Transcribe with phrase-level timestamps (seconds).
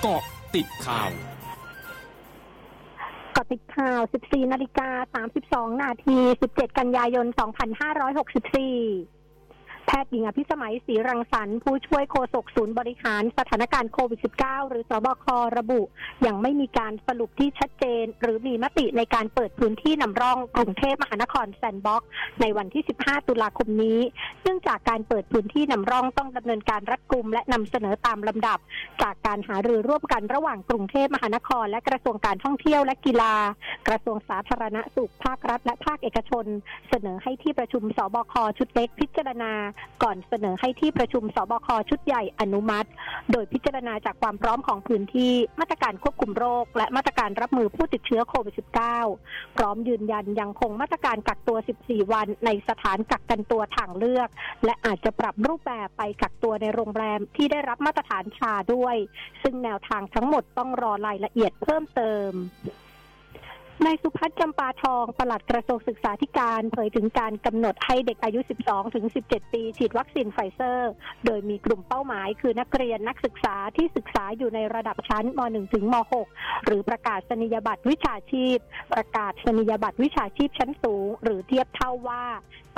[0.00, 0.22] เกาะ
[0.54, 1.10] ติดข่าว
[3.36, 4.88] กาะติดข่าว 14 นาฬิกา
[5.72, 6.18] 32 นาที
[6.48, 9.15] 17 กันยายน 2564
[9.86, 15.26] แพทย์หญิงอภิสมัยศรีรังสรรค์ผู้ช่วยโฆษกศูนย์บริหารสถานการณ์โควิด -19 หรือสบค
[15.58, 15.80] ระบุ
[16.26, 22.08] ยังไม่มีการสรุปที่ชัดเจน หรือมีมติในการเปิดพื้นที่นำร่องกรุงเทพมหานครแซนด์บ็อกซ์
[22.40, 24.00] ในวันที่ 15 ตุลาคมนี้
[24.42, 28.58] เนื่องจากการเปิดพื้นที่นำร่องต้องดำเนินการรัดกุมและนำเสนอตามลำดับ
[29.02, 33.34] จากการหารือร่วมกันระหว่างกรุงเทพมหานคร และกระทรวงการท่องเที่ยวและกีฬา
[33.88, 36.44] กระทรวงสาธารณสุขภาครัฐ และภาคเอกชน
[36.88, 39.52] เสนอให้ที่ประชุมสบคชุดเล็กพิจารณา
[40.02, 42.88] ก่อนเสนอให้ที่ประชุมสบคชุดใหญ่อนุมัติ
[43.32, 48.54] โดยพิจารณาจากความพร้อมของพื้นที่มาตรการควบคุมโรค และมาตรการรับมือผู้ติดเชื้อโควิด
[49.04, 54.28] -19 พร้อมยืนยันยังคงมาตรการกักตัว 14 วันในสถานกักกันตัวทางเลือก
[54.64, 58.96] และอาจจะปรับรูปแบบไปกักตัวในโรงแรมที่ได้รับมาตรฐาน SHA ด้วย
[59.42, 62.30] ซึ่งแนวทางทั้งหมดต้องรอรายละเอียดเพิ่มเติม
[63.84, 70.90] นายสุพัฒน์จำปาทอง ปลัดกระทรวงศึกษาธิการเผยถึงการกำหนดให้เด็กอายุ 12 ถึง 17 ปี ฉีดวัคซีนไฟเซอร์
[71.24, 75.94] โดยมีกลุ่มเป้าหมายคือนักเรียนนักศึกษาที่ศึกษาอยู่ในระดับชั้นม .1 ถึงม
[76.30, 78.58] .6 หรือประกาศนียบัตรวิชาชีพ
[78.92, 82.24] ประกาศนียบัตรวิชาชีพชั้นสูง หรือเทียบเท่าว่า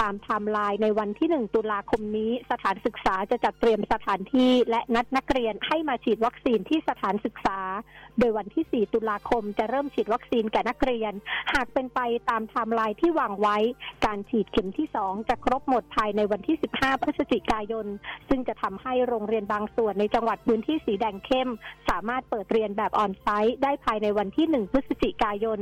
[0.00, 7.60] ตามไทม์ไลน์ในวันที่ 1 ตุลาคมนี้ สถานศึกษาจะจัดเตรียมสถานที่ และนัดนักเรียนให้มาฉีดวัคซีนที่สถานศึกษา
[8.18, 10.87] โดยวันที่ 4 ตุลาคมจะเริ่มฉีดวัคซีนแก่นักเรียน
[11.54, 12.00] หากเป็นไป
[12.30, 13.58] ตามไทม์ไลน์ที่วางไว้
[14.06, 17.86] การฉีดเข็มที่ 2 จะครบหมดภายในวันที่ 15 พฤศจิกายน
[18.28, 21.50] ซึ่งจะทำให้โรงเรียนบางส่วนในจังหวัดพื้นที่สีแดงเข้ม
[21.88, 25.60] สามารถเปิดเรียนแบบ onsite ได้ภายในวันที่ 1 พฤศจิกายน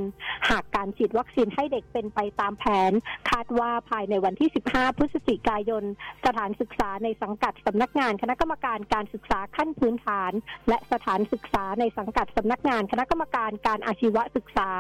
[0.49, 2.93] หากการฉีดวัคซีนให้เด็กเป็นไปตามแผน
[3.31, 5.85] คาดว่าภายในวันที่ 15 พฤศจิกายน
[6.27, 10.33] สถานศึกษาในสังกัดสำนักงานคณะกรรมการการศึกษาขั้นพื้นฐาน
[10.69, 14.71] และสถานศึกษาในสังกัดสำนักงานคณะกรรมการการอาชีวศึกษา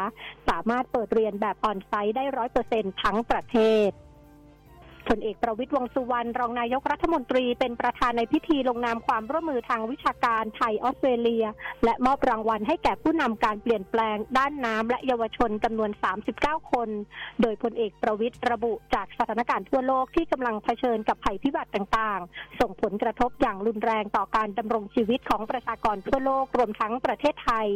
[0.49, 3.57] สามารถเปิดเรียนแบบออนไซต์ได้ร้อยเปอร์เซ็นทั้งประเท
[3.89, 3.91] ศ
[5.09, 11.45] พลเอกประวิตยวงสุวรรณรองนายกรัฐมนตรีเป็นประธานในพิธีลงนามความร่วมมือทางวิชาการไทยออสเตรเลีย
[11.85, 15.91] และมอบรางวัลให้แก่ผู้นำการเปลี่ยนแปลงด้านน้ำและเยาวชนจำนวน
[16.31, 16.89] 39 คน
[17.43, 27.67] โดยพลเอกประวิตยระบุจากสถานการณ์ทั่วโลกที่กำลังเผชิญกับภัยพิบัติต่างๆ ส่งผลกระทบอย่างรุนแรงต่อการดำรงชีวิตของประชากรทั่วโลกรวมทั้งประเทศไทย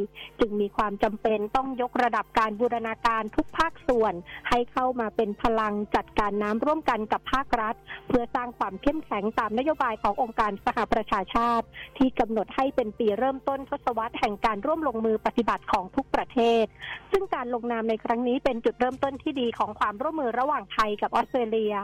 [0.41, 4.15] จึงมีความจำเป็นต้องยกระดับการบูรณาการทุกภาคส่วน
[4.49, 7.75] ให้เข้ามาเป็นพลังจัดการน้ำร่วมกันกับภาครัฐ
[8.09, 11.67] เพื่อสร้างความเข้มแข็งตามนโยบายขององค์การสหประชาชาติ
[11.99, 16.65] ที่กำหนดให้เป็นปีเริ่มต้นทศวรรษแห่งการร่วมลงมือปฏิบัติของทุกประเทศ
[17.11, 21.75] ซึ่งการลงนามในครั้งนี้เป็นจุดเริ่มต้นที่ดีของความร่วมมือระหว่างไทยกับออสเตรเลีย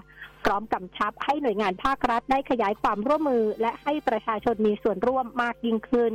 [0.44, 6.14] พร้อมกำชับให้หน่วยงานภาครัฐได้ขยายความร่วมมือ และให้ประชาชนมีส่วนร่วมมากยิ่งขึ้น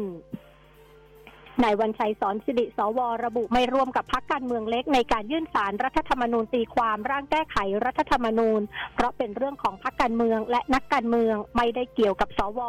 [1.63, 8.61] นายวันชัยสอนสิริสวระบุไม่ร่วมกับพักการเมืองเล็กในการยื่นสารรัฐธรรมนูญตีความร่างแก้ไขรัฐธรรมนูญ
[8.95, 12.59] เพราะเป็นเรื่องของพักการเมืองและนักการเมืองไม่ได้เกี่ยวกับสว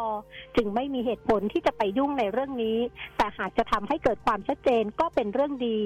[0.55, 2.77] จึงไม่มีเหตุผลที่จะไปยุ่งในเรื่องนี้
[3.17, 5.81] แต่หากจะทำให้เกิดความชัดเจนก็เป็นเรื่องดี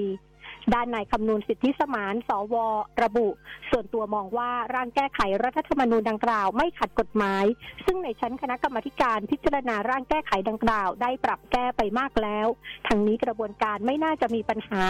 [0.74, 2.54] ด้านนายคำนูนสิทธิสมาน สว
[3.02, 3.28] ระบุ
[3.70, 7.44] ส่วนตัวมองว่าร่างแก้ไขรัฐธรรมนูญดังกล่าวไม่ขัดกฎหมาย
[7.86, 12.46] ซึ่งในชั้นคณะกรรมการพิจารณาร่างแก้ไขดังกล่าว ได้ปรับแก้ไปมากแล้ว
[12.88, 14.84] ทั้งนี้กระบวนการไม่น่าจะมีปัญหา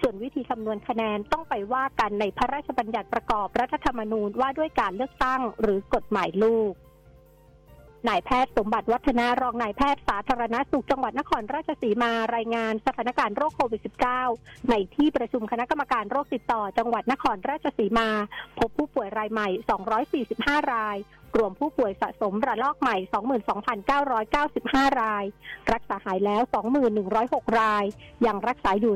[0.00, 6.74] ส่วนวิธีคำนวณคะแนนต้องไปว่ากันในพระราชบัญญัติประกอบรัฐธรรมนูญว่าด้วยการเลือกตั้งหรือกฎหมายลูก
[8.08, 13.80] นายแพทย์สมบัติวัฒนารองนายแพทย์สาธารณสุขจังหวัดนครราชสีมารายงานสถานการณ์โรคโควิด
[14.24, 18.08] -19 ในที่ประชุมคณะกรรมการโรคติดต่อจังหวัดนครราชสีมา
[18.58, 19.48] พบผู้ป่วยรายใหม่
[20.08, 20.96] 245 ราย
[21.36, 22.96] รวมผู้ป่วยสะสมระลอกใหม่
[24.18, 25.24] 22,995 ราย
[25.72, 26.42] รักษาหายแล้ว
[27.00, 27.84] 2106 ราย
[28.26, 28.94] ยังรักษาอยู่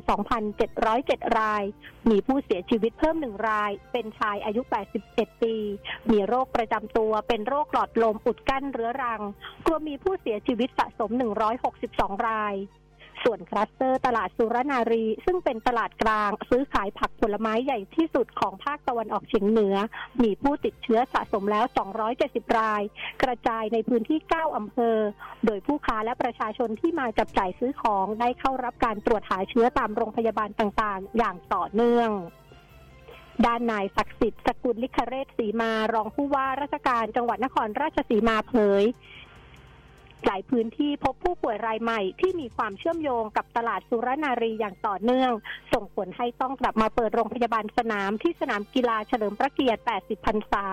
[0.69, 1.63] 2,707 ราย
[2.11, 4.63] มีผู้เสียชีวิตเพิ่ม 1 ราย เป็นชายอายุ
[5.03, 5.57] 81 ปี
[6.11, 9.23] มีโรคประจำตัว เป็นโรคหลอดลมอุดกั้นเรื้อรัง
[9.67, 11.11] รวมมีผู้เสียชีวิตสะสม
[11.65, 12.55] 162 ราย
[13.29, 19.77] ส่วนคลัสเตอร์ตลาดสุรนารี ซึ่งเป็นตลาดกลาง ซื้อขายผักผลไม้ใหญ่ที่สุดของภาคตะวันออกเฉียงเหนือ
[20.23, 21.65] มีผู้ติดเชื้อสะสมแล้ว
[22.13, 22.83] 270 ราย
[23.23, 24.97] กระจายในพื้นที่ 9 อำเภอ
[25.47, 32.11] โดยผู้ค้าและประชาชนที่มาจับจ่ายซื้อของได้เข้ารับการตรวจหาเชื้อตามโรงพยาบาลต่างๆ อย่างต่อเนื่อง
[33.47, 38.85] ด้านนายศักดิ์สิทธิ์สกุลลิคเรศสีมารองผู้ว่าราชการจังหวัดนครราชสีมาเผย
[40.25, 45.33] หลายพื้นที่พบผู้ป่วยรายใหม่ที่มีความเชื่อมโยงกับตลาดสุรนารีอย่างต่อเนื่อง
[45.73, 50.65] ส่งผลให้ต้องกลับมาเปิดโรงพยาบาลสนามที่สนามกีฬาเฉลิมพระเกียรติ 80 พรรษา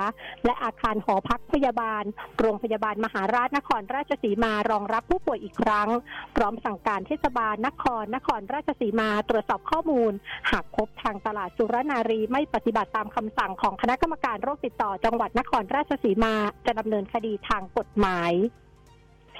[0.45, 2.03] และอาคารหอพักพยาบาล
[2.39, 5.89] โรงพยาบาลมหาราชนครราชสีมารองรับผู้ป่วยอีกครั้ง
[6.35, 10.13] พร้อมสั่งการเทศบาลนครนครราชสีมาตรวจสอบข้อมูล
[10.51, 16.33] หากพบทางตลาดสุรนารีไม่ปฏิบัติตามคำสั่งของคณะกรรมการโรคติดต่อจังหวัดนครราชสีมา
[16.65, 18.33] จะดำเนินคดีทางกฎหมาย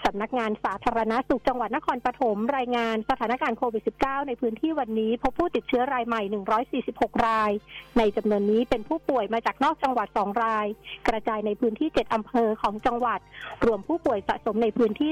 [0.06, 6.22] สำนักงานสาธารณาสุขจังหวัดนครปฐมรายงานสถานการณ์โควิด -19 ในพื้นที่วันนี้ พบผู้ติดเชื้อรายใหม่
[7.12, 7.52] 146 ราย
[7.98, 10.68] ในจำนวนนี้เป็นผู้ป่วยมาจากนอกจังหวัด 2 ราย
[11.08, 13.20] กระจายในพื้นที่ 7 อำเภอของจังหวัด
[13.66, 15.12] รวมผู้ป่วยสะสมในพื้นที่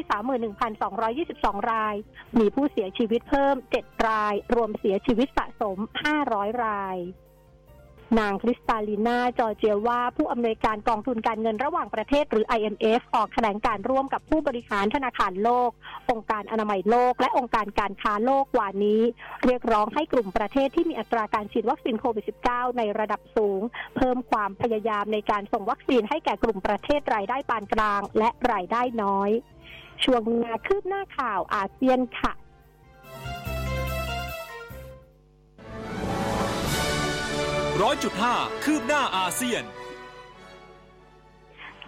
[0.60, 1.96] 31,222 ราย
[2.40, 5.78] มีผู้เสียชีวิตเพิ่ม 7 ราย รวมเสียชีวิตสะสม
[6.20, 6.98] 500 ราย
[8.20, 15.70] นางคริสตาลีนาจอร์เจียว่าผู้อำนวยการกองทุนการเงินระหว่างประเทศหรือ IMF ออกแถลงการร่วมกับผู้บริหารธนาคารโลก
[16.12, 19.02] องค์การอนามัยโลก และองค์การการค้าโลกวันนี้
[19.46, 23.62] เรียกร้องให้กลุ่มประเทศที่มีอัตราการฉีดวัคซีนโควิด -19 ในระดับสูง
[23.96, 29.30] เพิ่มความพยายามในการส่งวัคซีนให้แก่กลุ่มประเทศรายได้ปานกลาง และรายได้น้อย
[30.04, 32.34] ช่วงนาคืบหน้าข่าวอาเซียนค่ะ
[37.80, 39.64] ร้อยจุดห้าคืบหน้าอาเซียน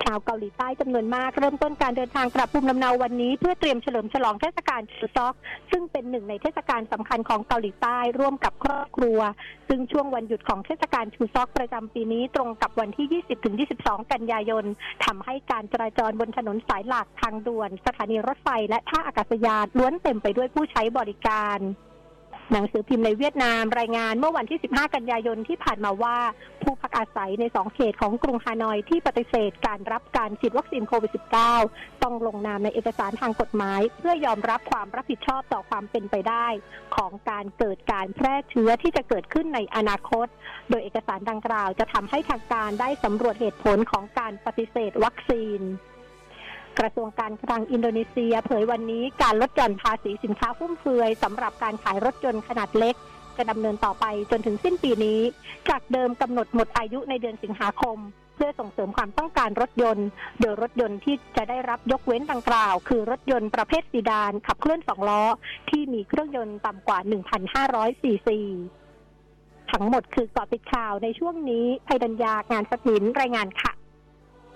[0.03, 5.33] ชาวเกาหลีใต้จำนวนมากเริ่มต้นการเดินทางกลับภูมิลำเนาวันนี้เพื่อเตรียมเฉลิมฉลองเทศกาลชูซอก
[5.71, 9.19] ซึ่งเป็นหนึ่งในเทศกาลสำคัญของเกาหลีใต้ร่วมกับครอบครัว
[9.67, 13.23] ซึ่งช่วงวันหยุดของเทศกาลชูซอกประจำปีนี้ตรงกับวันที่
[13.83, 14.65] 20-22 กันยายน
[15.05, 21.59] ทำให้การจราจรบนถนนสายหลักทางด่วน สถานีรถไฟและท่าอากาศยานล้วนเต็มไปด้วยผู้ใช้บริการ
[22.51, 26.17] หนังสือพิมพ์ในเวียดนามรายงานเมื่อวันที่ 15 กันยายนที่ผ่านมาว่า
[26.63, 31.11] ผู้พักอาศัยในสองเขตของกรุงฮานอยที่ปฏิเสธการรับการฉีดวัคซีนโควิด
[31.57, 36.47] -19 ต้องลงนามในเอกสารทางกฎหมาย เพื่อยอมรับความรับผิดชอบต่อความเป็นไปได้
[36.95, 40.27] ของการเกิดการแพร่เชื้อที่จะเกิดขึ้นในอนาคต
[40.69, 45.61] โดยเอกสารดังกล่าวจะทำให้ทางการได้สำรวจเหตุผลของการปฏิเสธวัคซีน
[46.79, 52.95] กระทรวงการคลังอินโดนีเซีย เผยวันนี้การลดหย่อนภาษีสินค้าฟุ่มเฟือยสำหรับการขายรถยนต์ขนาดเล็ก
[53.37, 55.19] จะดำเนินต่อไปจนถึงสิ้นปีนี้
[55.69, 57.97] จากเดิมกำหนดหมดอายุในเดือนสิงหาคม
[58.35, 60.07] เพื่อส่งเสริมความต้องการรถยนต์
[60.39, 65.23] โดยรถยนต์ที่จะได้รับยกเว้นดังกล่าว คือรถยนต์ประเภทซีดานขับเคลื่อนสองล้อ
[65.69, 66.99] ที่มีเครื่องยนต์ต่ำกว่า
[67.49, 68.39] 1,500ซีซี
[69.71, 73.73] ทั้งหมดคือเกาะติดข่าวในช่วงนี้ภัยดัญญางานสถินรายงานค่ะ